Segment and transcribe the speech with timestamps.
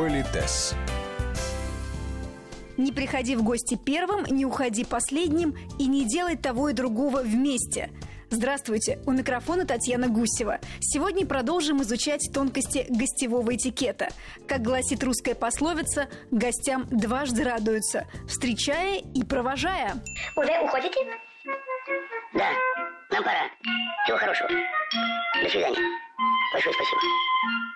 [0.00, 0.74] Политес.
[2.78, 7.90] Не приходи в гости первым, не уходи последним и не делай того и другого вместе.
[8.30, 10.58] Здравствуйте, у микрофона Татьяна Гусева.
[10.80, 14.08] Сегодня продолжим изучать тонкости гостевого этикета.
[14.48, 19.96] Как гласит русская пословица, гостям дважды радуются, встречая и провожая.
[20.34, 20.98] Уже уходите?
[22.32, 22.48] Да,
[23.10, 23.50] нам пора.
[24.06, 24.48] Всего хорошего.
[24.48, 25.82] До свидания.
[26.54, 27.00] Большое спасибо.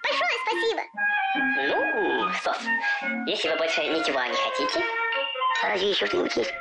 [0.03, 1.14] Большое спасибо.
[1.37, 2.55] Ну, что
[3.27, 4.85] если вы больше ничего не хотите,
[5.65, 6.55] а разве еще что-нибудь есть?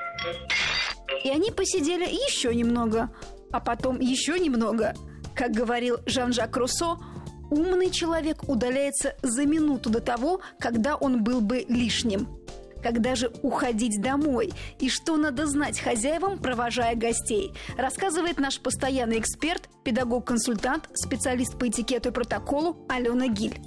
[1.24, 3.12] И они посидели еще немного,
[3.52, 4.96] а потом еще немного.
[5.36, 6.98] Как говорил Жан-Жак Руссо,
[7.52, 12.28] умный человек удаляется за минуту до того, когда он был бы лишним.
[12.82, 14.52] Когда же уходить домой?
[14.80, 17.54] И что надо знать хозяевам, провожая гостей?
[17.78, 23.60] Рассказывает наш постоянный эксперт, педагог-консультант, специалист по этикету и протоколу Алена Гиль.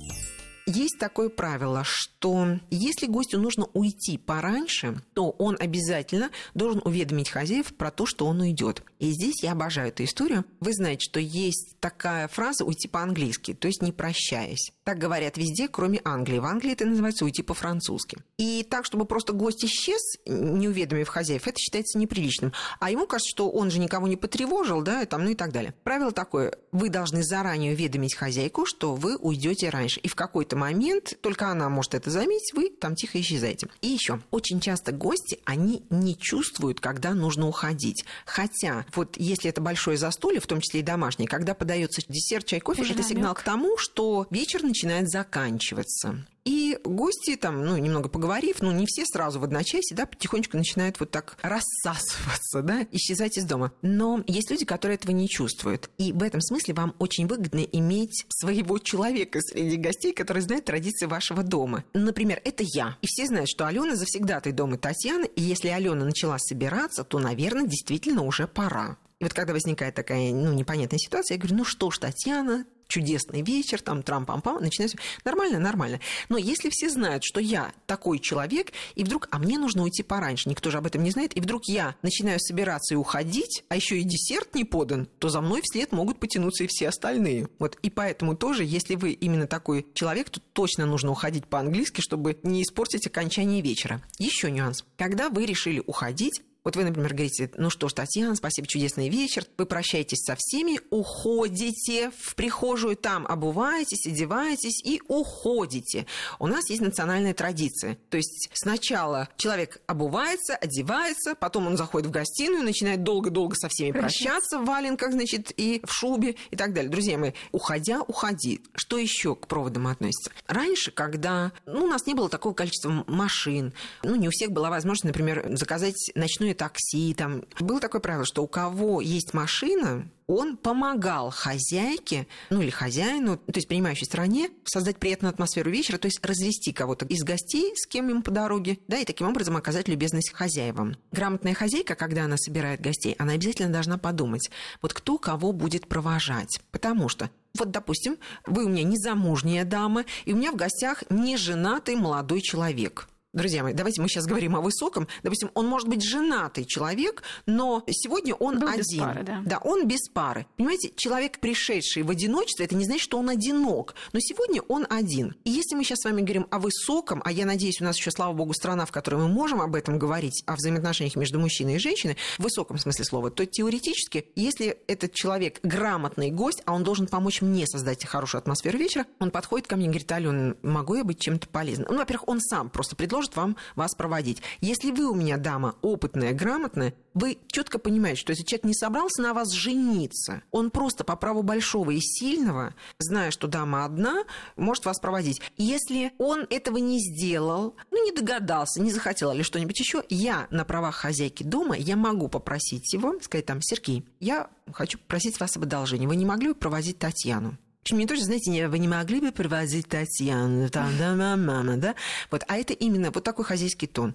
[0.69, 7.73] Есть такое правило, что если гостю нужно уйти пораньше, то он обязательно должен уведомить хозяев
[7.77, 8.83] про то, что он уйдет.
[8.99, 10.45] И здесь я обожаю эту историю.
[10.61, 14.73] Вы знаете, что есть такая фраза «уйти по-английски», то есть не прощаясь.
[14.85, 16.39] Так говорят везде, кроме Англии.
[16.39, 18.19] В Англии это называется «уйти по-французски».
[18.39, 22.53] И так, чтобы просто гость исчез, не уведомив хозяев, это считается неприличным.
[22.81, 25.53] А ему кажется, что он же никого не потревожил, да, и там, ну и так
[25.53, 25.75] далее.
[25.85, 26.55] Правило такое.
[26.73, 30.01] Вы должны заранее уведомить хозяйку, что вы уйдете раньше.
[30.01, 33.69] И в какой-то момент, только она может это заметить, вы там тихо исчезаете.
[33.83, 38.05] И еще, очень часто гости, они не чувствуют, когда нужно уходить.
[38.25, 42.61] Хотя вот если это большое застолье, в том числе и домашнее, когда подается десерт, чай,
[42.61, 46.27] кофе, это сигнал к тому, что вечер начинает заканчиваться.
[46.47, 50.99] И гости там, ну, немного поговорив, ну, не все сразу в одночасье, да, потихонечку начинают
[51.01, 53.73] вот так рассасываться, да, исчезать из дома.
[53.83, 55.91] Но есть люди, которые этого не чувствуют.
[55.99, 61.07] И в этом смысле вам очень выгодно иметь своего человека среди гостей, который знает традиции
[61.07, 61.85] вашего дома.
[61.95, 62.97] Например, это я.
[63.03, 67.67] И все знают, что Алена завсегдатай дома Татьяны, и если Алена начала собираться, то, наверное,
[67.67, 68.99] действительно уже пора.
[69.19, 73.41] И вот когда возникает такая, ну, непонятная ситуация, я говорю, ну что ж, Татьяна, чудесный
[73.41, 76.01] вечер, там трам-пам-пам, начинается нормально, нормально.
[76.29, 80.51] Но если все знают, что я такой человек, и вдруг, а мне нужно уйти пораньше,
[80.51, 83.99] никто же об этом не знает, и вдруг я начинаю собираться и уходить, а еще
[83.99, 87.49] и десерт не подан, то за мной вслед могут потянуться и все остальные.
[87.59, 92.39] Вот, и поэтому тоже, если вы именно такой человек, то точно нужно уходить по-английски, чтобы
[92.43, 94.03] не испортить окончание вечера.
[94.19, 94.85] Еще нюанс.
[94.97, 99.45] Когда вы решили уходить, вот вы, например, говорите, ну что ж, Татьяна, спасибо, чудесный вечер.
[99.57, 106.07] Вы прощаетесь со всеми, уходите в прихожую, там обуваетесь, одеваетесь и уходите.
[106.41, 107.97] У нас есть национальная традиция.
[108.11, 113.93] То есть сначала человек обувается, одевается, потом он заходит в гостиную, начинает долго-долго со всеми
[113.93, 116.91] прощаться в валенках, значит, и в шубе и так далее.
[116.91, 118.61] Друзья мои, уходя, уходи.
[118.75, 120.33] Что еще к проводам относится?
[120.49, 123.73] Раньше, когда ну, у нас не было такого количества машин,
[124.03, 127.15] ну, не у всех была возможность, например, заказать ночное такси.
[127.15, 127.45] Там.
[127.61, 133.53] Было такое правило, что у кого есть машина, он помогал хозяйке, ну или хозяину, то
[133.55, 138.09] есть принимающей стране, создать приятную атмосферу вечера, то есть развести кого-то из гостей, с кем
[138.09, 140.97] ему по дороге, да, и таким образом оказать любезность хозяевам.
[141.13, 144.51] Грамотная хозяйка, когда она собирает гостей, она обязательно должна подумать,
[144.83, 146.61] вот кто кого будет провожать.
[146.73, 151.97] Потому что вот, допустим, вы у меня незамужняя дама, и у меня в гостях неженатый
[151.97, 155.07] молодой человек– друзья мои, давайте мы сейчас говорим о высоком.
[155.23, 158.81] Допустим, он может быть женатый человек, но сегодня он Был один.
[158.81, 159.43] без пары, да.
[159.45, 160.47] да, он без пары.
[160.57, 163.95] Понимаете, человек, пришедший в одиночество, это не значит, что он одинок.
[164.13, 165.37] Но сегодня он один.
[165.45, 168.11] И если мы сейчас с вами говорим о высоком, а я надеюсь, у нас еще,
[168.11, 171.79] слава богу, страна, в которой мы можем об этом говорить, о взаимоотношениях между мужчиной и
[171.79, 177.07] женщиной, в высоком смысле слова, то теоретически, если этот человек грамотный гость, а он должен
[177.07, 181.05] помочь мне создать хорошую атмосферу вечера, он подходит ко мне и говорит, Алена, могу я
[181.05, 181.89] быть чем-то полезным?
[181.91, 184.43] Ну, во-первых, он сам просто предложит может вам вас проводить.
[184.61, 189.23] Если вы у меня дама опытная, грамотная, вы четко понимаете, что этот человек не собрался
[189.23, 190.43] на вас жениться.
[190.51, 194.25] Он просто по праву большого и сильного, зная, что дама одна,
[194.57, 195.41] может вас проводить.
[195.57, 200.65] Если он этого не сделал, ну, не догадался, не захотел или что-нибудь еще, я на
[200.65, 205.65] правах хозяйки дома, я могу попросить его, сказать там, Сергей, я хочу попросить вас об
[205.65, 206.07] одолжении.
[206.07, 207.57] Вы не могли бы проводить Татьяну?
[207.95, 211.95] Мне тоже, знаете, вы не могли бы проводить Татьяну, там, да, мама, да?
[212.31, 214.15] Вот, а это именно вот такой хозяйский тон.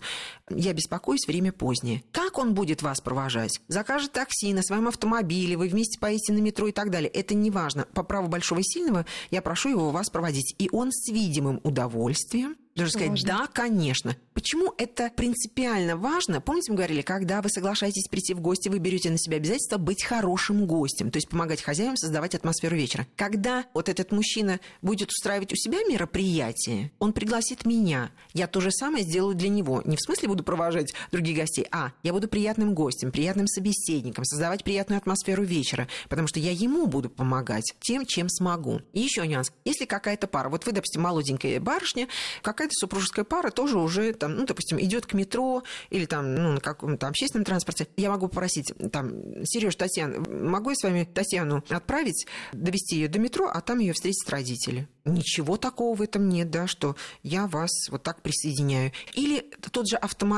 [0.57, 2.03] Я беспокоюсь, время позднее.
[2.11, 3.59] Как он будет вас провожать?
[3.67, 7.09] Закажет такси на своем автомобиле, вы вместе поедете на метро и так далее.
[7.09, 7.85] Это не важно.
[7.93, 10.55] По праву большого и сильного я прошу его вас проводить.
[10.57, 13.27] И он с видимым удовольствием Должен сказать, Важно.
[13.27, 14.17] да, конечно.
[14.33, 16.39] Почему это принципиально важно?
[16.39, 20.03] Помните, мы говорили, когда вы соглашаетесь прийти в гости, вы берете на себя обязательство быть
[20.03, 23.05] хорошим гостем, то есть помогать хозяевам создавать атмосферу вечера.
[23.17, 28.71] Когда вот этот мужчина будет устраивать у себя мероприятие, он пригласит меня, я то же
[28.71, 29.81] самое сделаю для него.
[29.83, 34.63] Не в смысле буду провожать других гостей, а я буду приятным гостем, приятным собеседником, создавать
[34.63, 38.81] приятную атмосферу вечера, потому что я ему буду помогать тем, чем смогу.
[38.93, 39.51] И еще нюанс.
[39.65, 42.07] Если какая-то пара, вот вы, допустим, молоденькая барышня,
[42.41, 46.59] какая-то супружеская пара тоже уже там, ну, допустим, идет к метро или там, ну, на
[46.59, 49.11] каком-то общественном транспорте, я могу попросить там,
[49.45, 53.93] Сереж, Татьяна, могу я с вами Татьяну отправить, довести ее до метро, а там ее
[53.93, 54.87] встретят родители?
[55.05, 58.91] Ничего такого в этом нет, да, что я вас вот так присоединяю.
[59.13, 59.39] Или
[59.71, 60.30] тот же автомобиль.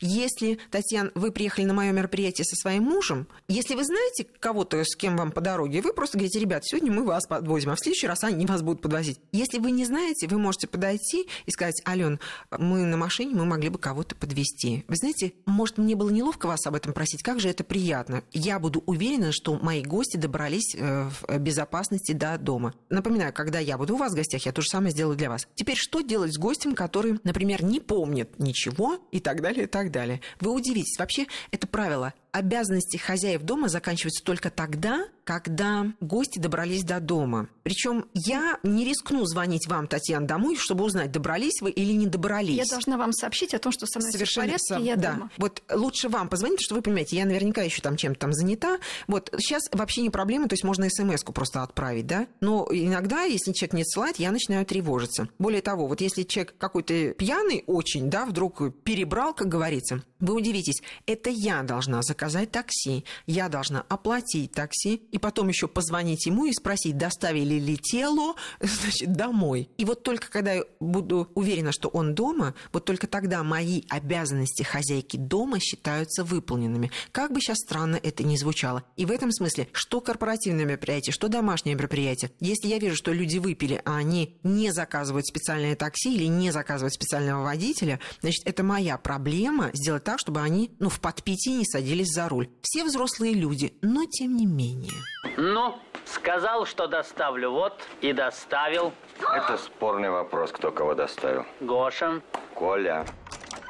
[0.00, 4.96] Если, Татьяна, вы приехали на мое мероприятие со своим мужем, если вы знаете кого-то, с
[4.96, 8.06] кем вам по дороге, вы просто говорите, ребят, сегодня мы вас подвозим, а в следующий
[8.06, 9.20] раз они вас будут подвозить.
[9.32, 12.20] Если вы не знаете, вы можете подойти и сказать, Ален,
[12.50, 14.84] мы на машине, мы могли бы кого-то подвести.
[14.88, 18.22] Вы знаете, может, мне было неловко вас об этом просить, как же это приятно.
[18.32, 22.74] Я буду уверена, что мои гости добрались э, в безопасности до дома.
[22.88, 25.46] Напоминаю, когда я буду у вас в гостях, я то же самое сделаю для вас.
[25.54, 29.92] Теперь что делать с гостем, который, например, не помнит ничего и так далее, и так
[29.92, 30.20] далее?
[30.40, 30.98] Вы удивитесь.
[30.98, 37.48] Вообще, это правило обязанности хозяев дома заканчиваются только тогда, когда гости добрались до дома.
[37.62, 42.56] Причем я не рискну звонить вам, Татьяна, домой, чтобы узнать, добрались вы или не добрались.
[42.56, 45.12] Я должна вам сообщить о том, что со мной все в порядке, сам- я да.
[45.12, 45.30] дома.
[45.38, 48.78] Вот лучше вам позвонить, что вы понимаете, я наверняка еще там чем-то там занята.
[49.06, 52.26] Вот сейчас вообще не проблема, то есть можно смс-ку просто отправить, да.
[52.40, 55.28] Но иногда, если человек не отсылает, я начинаю тревожиться.
[55.38, 60.82] Более того, вот если человек какой-то пьяный очень, да, вдруг перебрал, как говорится, вы удивитесь,
[61.06, 66.52] это я должна заказать такси, я должна оплатить такси, и потом еще позвонить ему и
[66.52, 69.68] спросить, доставили ли тело, значит, домой.
[69.78, 74.62] И вот только когда я буду уверена, что он дома, вот только тогда мои обязанности
[74.62, 76.90] хозяйки дома считаются выполненными.
[77.12, 78.84] Как бы сейчас странно это ни звучало.
[78.96, 83.38] И в этом смысле, что корпоративное мероприятие, что домашнее мероприятие, если я вижу, что люди
[83.38, 88.98] выпили, а они не заказывают специальное такси или не заказывают специального водителя, значит, это моя
[88.98, 92.48] проблема сделать так, чтобы они, ну, в подпитии не садились за руль.
[92.62, 94.92] Все взрослые люди, но тем не менее.
[95.36, 95.74] Ну,
[96.06, 98.92] сказал, что доставлю, вот и доставил.
[99.20, 101.44] Это спорный вопрос, кто кого доставил.
[101.60, 102.22] Гоша.
[102.54, 103.04] Коля.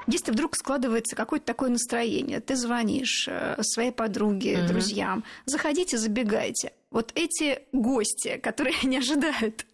[0.06, 4.66] Если вдруг складывается какое-то такое настроение, ты звонишь э, своей подруге, Мгм.
[4.66, 6.72] друзьям, заходите, забегайте.
[6.94, 9.66] Вот эти гости, которые не ожидают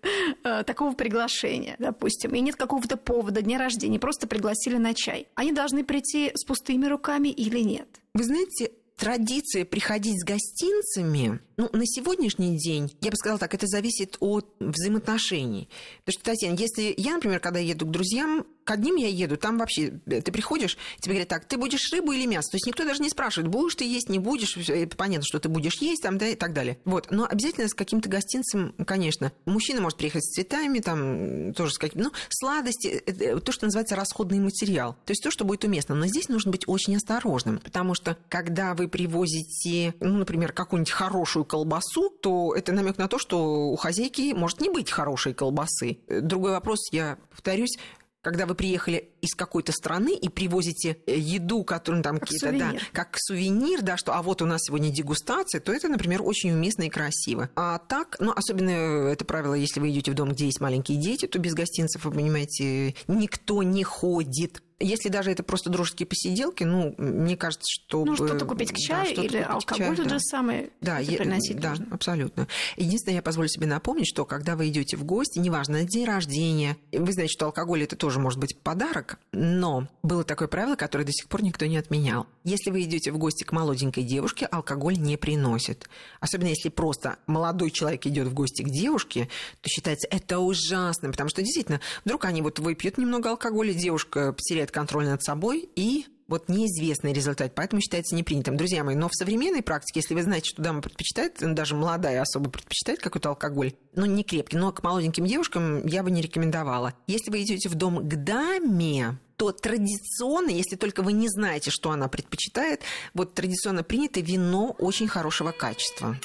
[0.42, 5.52] э, такого приглашения, допустим, и нет какого-то повода, дня рождения, просто пригласили на чай, они
[5.52, 7.86] должны прийти с пустыми руками или нет?
[8.14, 13.66] Вы знаете, традиция приходить с гостинцами, ну, на сегодняшний день, я бы сказала так, это
[13.66, 15.68] зависит от взаимоотношений.
[16.06, 19.58] Потому что, Татьяна, если я, например, когда еду к друзьям, к одним я еду, там
[19.58, 22.50] вообще, э, ты приходишь, тебе говорят, так, ты будешь рыбу или мясо?
[22.50, 24.56] То есть никто даже не спрашивает, будешь ты есть, не будешь,
[24.96, 26.78] понятно, что ты будешь есть, там, да, и так далее.
[26.84, 29.32] Вот, но обязательно с каким-то гостинцем, конечно.
[29.44, 33.96] Мужчина может приехать с цветами, там, тоже с каким ну, сладости, это то, что называется
[33.96, 34.94] расходный материал.
[35.04, 35.94] То есть то, что будет уместно.
[35.94, 41.44] Но здесь нужно быть очень осторожным, потому что, когда вы привозите, ну, например, какую-нибудь хорошую
[41.50, 45.98] колбасу, то это намек на то, что у хозяйки может не быть хорошей колбасы.
[46.08, 47.76] Другой вопрос, я повторюсь,
[48.22, 52.74] когда вы приехали из какой-то страны и привозите э, еду, которую там Как какие-то, да,
[52.92, 56.84] как сувенир, да, что а вот у нас сегодня дегустация, то это, например, очень уместно
[56.84, 57.50] и красиво.
[57.56, 61.26] А так, ну, особенно это правило, если вы идете в дом, где есть маленькие дети,
[61.26, 64.62] то без гостинцев, вы понимаете, никто не ходит.
[64.80, 68.04] Если даже это просто дружеские посиделки, ну, мне кажется, что...
[68.04, 71.86] Ну, что-то купить к чаю или алкоголь тот же самый да, е- приносить да, нужно.
[71.92, 72.48] абсолютно.
[72.78, 76.78] Единственное, я позволю себе напомнить, что когда вы идете в гости, неважно, на день рождения,
[76.92, 81.12] вы знаете, что алкоголь это тоже может быть подарок, но было такое правило, которое до
[81.12, 82.26] сих пор никто не отменял.
[82.44, 85.90] Если вы идете в гости к молоденькой девушке, алкоголь не приносит.
[86.20, 89.28] Особенно если просто молодой человек идет в гости к девушке,
[89.60, 94.69] то считается это ужасно, потому что действительно, вдруг они вот выпьют немного алкоголя, девушка потеряет
[94.70, 98.56] контроль над собой и вот неизвестный результат, поэтому считается непринятым.
[98.56, 102.22] Друзья мои, но в современной практике, если вы знаете, что дама предпочитает, ну, даже молодая
[102.22, 106.94] особо предпочитает какой-то алкоголь, ну, не крепкий, но к молоденьким девушкам я бы не рекомендовала.
[107.08, 111.90] Если вы идете в дом к даме, то традиционно, если только вы не знаете, что
[111.90, 116.16] она предпочитает, вот традиционно принято вино очень хорошего качества.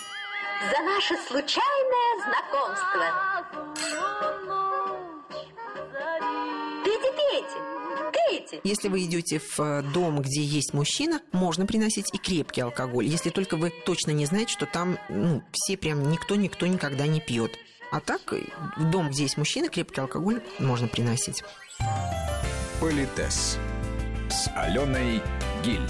[0.62, 4.25] За наше случайное знакомство.
[8.64, 13.30] Если вы идете в э, дом, где есть мужчина, можно приносить и крепкий алкоголь, если
[13.30, 17.52] только вы точно не знаете, что там ну, все прям никто-никто никогда не пьет.
[17.92, 18.44] А так, э,
[18.78, 21.44] в дом, где есть мужчина, крепкий алкоголь можно приносить.
[22.80, 23.58] Политес
[24.30, 25.22] с Аленой
[25.64, 25.90] Гиль.